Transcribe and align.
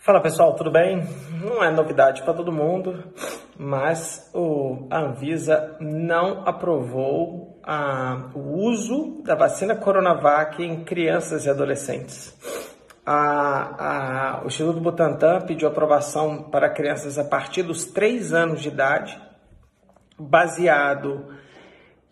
Fala 0.00 0.22
pessoal, 0.22 0.54
tudo 0.54 0.70
bem? 0.70 1.02
Não 1.42 1.62
é 1.62 1.72
novidade 1.72 2.22
para 2.22 2.32
todo 2.32 2.52
mundo, 2.52 3.02
mas 3.58 4.30
o, 4.32 4.86
Anvisa 4.92 5.76
não 5.80 6.46
aprovou 6.46 7.60
a, 7.64 8.30
o 8.32 8.64
uso 8.64 9.20
da 9.24 9.34
vacina 9.34 9.74
Coronavac 9.74 10.62
em 10.62 10.84
crianças 10.84 11.46
e 11.46 11.50
adolescentes. 11.50 12.32
A, 13.04 14.36
a, 14.38 14.44
o 14.44 14.46
Instituto 14.46 14.80
Butantan 14.80 15.40
pediu 15.40 15.66
aprovação 15.66 16.44
para 16.44 16.70
crianças 16.70 17.18
a 17.18 17.24
partir 17.24 17.64
dos 17.64 17.84
3 17.86 18.32
anos 18.32 18.62
de 18.62 18.68
idade, 18.68 19.20
baseado 20.16 21.26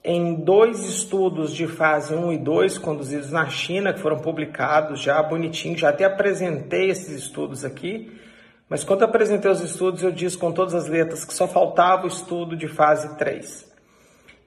em 0.06 0.36
dois 0.36 0.84
estudos 0.84 1.52
de 1.52 1.66
fase 1.66 2.14
1 2.14 2.32
e 2.32 2.38
2 2.38 2.78
conduzidos 2.78 3.32
na 3.32 3.48
China, 3.48 3.92
que 3.92 3.98
foram 3.98 4.20
publicados 4.20 5.00
já 5.00 5.20
bonitinho, 5.20 5.76
já 5.76 5.88
até 5.88 6.04
apresentei 6.04 6.90
esses 6.90 7.08
estudos 7.08 7.64
aqui, 7.64 8.16
mas 8.68 8.84
quando 8.84 9.02
apresentei 9.02 9.50
os 9.50 9.60
estudos, 9.60 10.04
eu 10.04 10.12
disse 10.12 10.38
com 10.38 10.52
todas 10.52 10.74
as 10.74 10.86
letras 10.86 11.24
que 11.24 11.34
só 11.34 11.48
faltava 11.48 12.04
o 12.04 12.06
estudo 12.06 12.56
de 12.56 12.68
fase 12.68 13.18
3. 13.18 13.68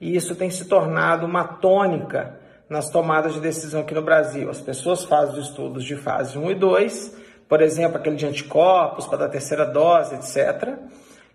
E 0.00 0.16
isso 0.16 0.34
tem 0.34 0.48
se 0.48 0.64
tornado 0.64 1.26
uma 1.26 1.44
tônica 1.44 2.40
nas 2.66 2.88
tomadas 2.88 3.34
de 3.34 3.40
decisão 3.40 3.82
aqui 3.82 3.92
no 3.92 4.00
Brasil. 4.00 4.48
As 4.48 4.62
pessoas 4.62 5.04
fazem 5.04 5.38
os 5.38 5.48
estudos 5.48 5.84
de 5.84 5.94
fase 5.94 6.38
1 6.38 6.52
e 6.52 6.54
2, 6.54 7.16
por 7.46 7.60
exemplo, 7.60 7.98
aquele 7.98 8.16
de 8.16 8.24
anticorpos 8.24 9.06
para 9.06 9.26
a 9.26 9.28
terceira 9.28 9.66
dose, 9.66 10.14
etc., 10.14 10.78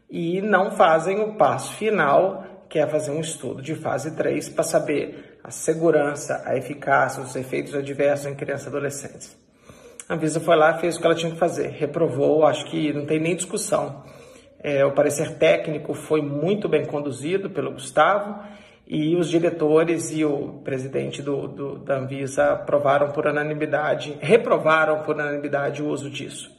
e 0.10 0.42
não 0.42 0.72
fazem 0.72 1.20
o 1.20 1.36
passo 1.36 1.74
final 1.74 2.55
quer 2.76 2.90
fazer 2.90 3.10
um 3.10 3.22
estudo 3.22 3.62
de 3.62 3.74
fase 3.74 4.18
3 4.18 4.50
para 4.50 4.66
saber 4.66 5.38
a 5.42 5.50
segurança, 5.50 6.44
a 6.46 6.58
eficácia, 6.58 7.24
os 7.24 7.34
efeitos 7.34 7.74
adversos 7.74 8.26
em 8.26 8.36
crianças 8.36 8.66
e 8.66 8.68
adolescentes. 8.68 9.38
A 10.10 10.16
Anvisa 10.16 10.42
foi 10.42 10.58
lá, 10.58 10.78
fez 10.78 10.98
o 10.98 11.00
que 11.00 11.06
ela 11.06 11.16
tinha 11.16 11.32
que 11.32 11.38
fazer, 11.38 11.70
reprovou, 11.70 12.46
acho 12.46 12.66
que 12.66 12.92
não 12.92 13.06
tem 13.06 13.18
nem 13.18 13.34
discussão. 13.34 14.04
É, 14.62 14.84
o 14.84 14.92
parecer 14.92 15.38
técnico 15.38 15.94
foi 15.94 16.22
muito 16.22 16.68
bem 16.68 16.84
conduzido 16.84 17.50
pelo 17.50 17.72
Gustavo 17.72 18.44
e 18.86 19.16
os 19.16 19.30
diretores 19.30 20.12
e 20.12 20.26
o 20.26 20.60
presidente 20.62 21.22
do, 21.22 21.48
do, 21.48 21.80
da 21.80 22.00
Anvisa 22.00 22.52
aprovaram 22.52 23.14
por 23.14 23.26
unanimidade, 23.26 24.18
reprovaram 24.20 25.02
por 25.04 25.16
unanimidade 25.16 25.82
o 25.82 25.88
uso 25.88 26.10
disso. 26.10 26.52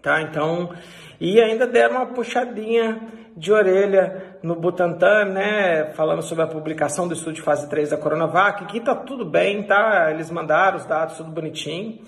Tá? 0.00 0.22
Então, 0.22 0.72
e 1.20 1.40
ainda 1.40 1.66
deram 1.66 1.96
uma 1.96 2.06
puxadinha 2.06 3.19
de 3.36 3.52
orelha 3.52 4.38
no 4.42 4.54
Butantan, 4.56 5.26
né, 5.26 5.92
falando 5.94 6.22
sobre 6.22 6.44
a 6.44 6.46
publicação 6.46 7.06
do 7.06 7.14
estudo 7.14 7.34
de 7.34 7.42
fase 7.42 7.68
3 7.68 7.90
da 7.90 7.96
Coronavac, 7.96 8.66
que 8.66 8.80
tá 8.80 8.94
tudo 8.94 9.24
bem, 9.24 9.62
tá? 9.62 10.10
Eles 10.10 10.30
mandaram 10.30 10.76
os 10.76 10.84
dados 10.84 11.16
tudo 11.16 11.30
bonitinho. 11.30 12.00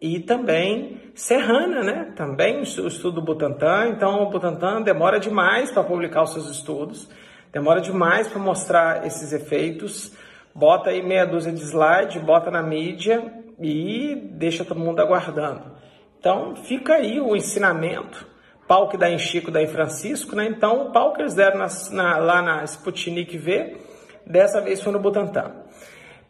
E 0.00 0.20
também 0.20 1.00
Serrana, 1.14 1.82
né? 1.82 2.12
Também 2.14 2.60
o 2.60 2.62
estudo 2.62 3.12
do 3.12 3.22
Butantan. 3.22 3.88
Então, 3.88 4.22
o 4.22 4.30
Butantan 4.30 4.82
demora 4.82 5.18
demais 5.18 5.70
para 5.72 5.82
publicar 5.82 6.22
os 6.22 6.32
seus 6.32 6.48
estudos, 6.48 7.10
demora 7.52 7.80
demais 7.80 8.28
para 8.28 8.38
mostrar 8.38 9.04
esses 9.04 9.32
efeitos. 9.32 10.16
Bota 10.54 10.90
aí 10.90 11.02
meia 11.02 11.26
dúzia 11.26 11.52
de 11.52 11.60
slide, 11.60 12.20
bota 12.20 12.50
na 12.50 12.62
mídia 12.62 13.32
e 13.60 14.14
deixa 14.32 14.64
todo 14.64 14.78
mundo 14.78 15.00
aguardando. 15.00 15.72
Então, 16.18 16.54
fica 16.54 16.94
aí 16.94 17.20
o 17.20 17.34
ensinamento 17.34 18.26
pau 18.68 18.88
que 18.88 18.98
dá 18.98 19.10
em 19.10 19.18
Chico, 19.18 19.50
dá 19.50 19.62
em 19.62 19.66
Francisco, 19.66 20.36
né? 20.36 20.46
Então, 20.46 20.82
o 20.82 20.92
pau 20.92 21.14
que 21.14 21.22
eles 21.22 21.34
deram 21.34 21.58
na, 21.58 21.66
na, 21.90 22.18
lá 22.18 22.42
na 22.42 22.64
Sputnik 22.64 23.36
V, 23.38 23.78
dessa 24.26 24.60
vez 24.60 24.82
foi 24.82 24.92
no 24.92 25.00
Butantan. 25.00 25.50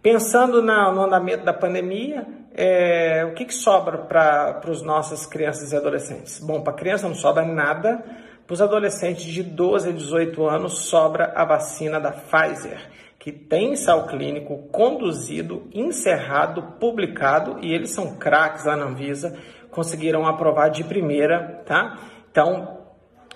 Pensando 0.00 0.62
na, 0.62 0.92
no 0.92 1.02
andamento 1.02 1.44
da 1.44 1.52
pandemia, 1.52 2.24
é, 2.54 3.26
o 3.28 3.34
que, 3.34 3.44
que 3.44 3.54
sobra 3.54 3.98
para 3.98 4.60
as 4.64 4.80
nossas 4.80 5.26
crianças 5.26 5.72
e 5.72 5.76
adolescentes? 5.76 6.38
Bom, 6.38 6.62
para 6.62 6.72
criança 6.72 7.08
não 7.08 7.14
sobra 7.16 7.44
nada, 7.44 8.04
para 8.46 8.54
os 8.54 8.62
adolescentes 8.62 9.24
de 9.24 9.42
12 9.42 9.88
a 9.88 9.92
18 9.92 10.46
anos 10.46 10.78
sobra 10.88 11.32
a 11.34 11.44
vacina 11.44 12.00
da 12.00 12.12
Pfizer, 12.12 12.80
que 13.18 13.32
tem 13.32 13.72
ensaio 13.72 14.06
clínico 14.06 14.68
conduzido, 14.70 15.68
encerrado, 15.74 16.62
publicado, 16.80 17.58
e 17.60 17.74
eles 17.74 17.90
são 17.90 18.16
craques 18.16 18.64
lá 18.64 18.76
na 18.76 18.86
Anvisa, 18.86 19.36
conseguiram 19.70 20.26
aprovar 20.26 20.70
de 20.70 20.84
primeira, 20.84 21.62
tá? 21.66 21.98
Então, 22.38 22.78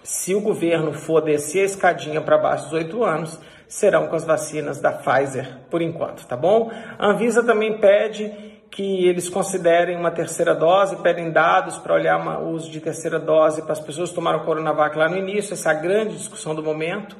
se 0.05 0.33
o 0.33 0.41
governo 0.41 0.93
for 0.93 1.23
descer 1.23 1.63
a 1.63 1.65
escadinha 1.65 2.21
para 2.21 2.39
baixo 2.39 2.67
dos 2.67 2.75
8 2.75 3.03
anos, 3.03 3.41
serão 3.67 4.07
com 4.07 4.15
as 4.15 4.23
vacinas 4.23 4.81
da 4.81 4.93
Pfizer 4.93 5.59
por 5.69 5.83
enquanto, 5.83 6.25
tá 6.25 6.37
bom? 6.37 6.71
A 6.97 7.09
Anvisa 7.09 7.43
também 7.43 7.81
pede 7.81 8.33
que 8.71 9.09
eles 9.09 9.29
considerem 9.29 9.97
uma 9.97 10.13
terceira 10.13 10.55
dose, 10.55 11.03
pedem 11.03 11.33
dados 11.33 11.79
para 11.79 11.95
olhar 11.95 12.17
o 12.41 12.51
uso 12.51 12.71
de 12.71 12.79
terceira 12.79 13.19
dose 13.19 13.63
para 13.63 13.73
as 13.73 13.81
pessoas 13.81 14.11
que 14.11 14.15
tomaram 14.15 14.45
Coronavac 14.45 14.97
lá 14.97 15.09
no 15.09 15.17
início, 15.17 15.53
essa 15.53 15.73
é 15.73 15.83
grande 15.83 16.17
discussão 16.17 16.55
do 16.55 16.63
momento, 16.63 17.17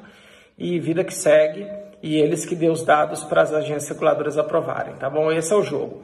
e 0.57 0.79
vida 0.79 1.03
que 1.03 1.13
segue, 1.13 1.67
e 2.01 2.15
eles 2.15 2.45
que 2.45 2.55
dê 2.55 2.69
os 2.69 2.85
dados 2.85 3.25
para 3.25 3.41
as 3.41 3.51
agências 3.51 3.87
circuladoras 3.87 4.37
aprovarem, 4.37 4.95
tá 4.95 5.09
bom? 5.09 5.29
Esse 5.29 5.51
é 5.51 5.55
o 5.57 5.63
jogo. 5.63 6.01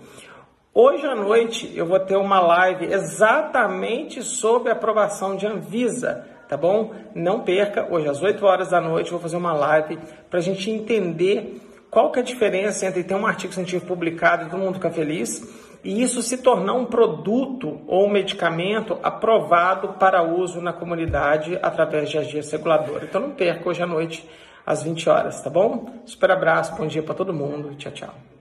Hoje 0.82 1.06
à 1.06 1.14
noite 1.14 1.70
eu 1.76 1.86
vou 1.86 2.00
ter 2.00 2.16
uma 2.16 2.40
live 2.40 2.86
exatamente 2.86 4.24
sobre 4.24 4.72
aprovação 4.72 5.36
de 5.36 5.46
Anvisa, 5.46 6.26
tá 6.48 6.56
bom? 6.56 6.94
Não 7.14 7.42
perca, 7.42 7.86
hoje 7.92 8.08
às 8.08 8.22
8 8.22 8.46
horas 8.46 8.70
da 8.70 8.80
noite 8.80 9.08
eu 9.08 9.18
vou 9.18 9.20
fazer 9.20 9.36
uma 9.36 9.52
live 9.52 10.00
para 10.30 10.40
a 10.40 10.42
gente 10.42 10.72
entender 10.72 11.60
qual 11.92 12.14
que 12.14 12.20
é 12.20 12.22
a 12.22 12.26
diferença 12.26 12.86
entre 12.86 13.04
ter 13.04 13.14
um 13.14 13.28
artigo 13.28 13.52
científico 13.52 13.88
publicado 13.88 14.46
e 14.46 14.50
todo 14.50 14.58
mundo 14.58 14.76
ficar 14.76 14.92
feliz 14.92 15.54
e 15.84 16.02
isso 16.02 16.22
se 16.22 16.38
tornar 16.38 16.76
um 16.76 16.86
produto 16.86 17.82
ou 17.86 18.08
um 18.08 18.10
medicamento 18.10 18.98
aprovado 19.04 19.96
para 20.00 20.24
uso 20.24 20.62
na 20.62 20.72
comunidade 20.72 21.60
através 21.62 22.10
de 22.10 22.20
agência 22.20 22.58
reguladora. 22.58 23.04
Então 23.04 23.20
não 23.20 23.32
perca 23.32 23.68
hoje 23.68 23.84
à 23.84 23.86
noite 23.86 24.26
às 24.66 24.82
20 24.82 25.10
horas, 25.10 25.42
tá 25.42 25.50
bom? 25.50 26.02
Super 26.06 26.32
abraço, 26.32 26.74
bom 26.78 26.88
dia 26.88 27.04
para 27.04 27.16
todo 27.16 27.34
mundo, 27.34 27.76
tchau, 27.76 27.92
tchau. 27.92 28.39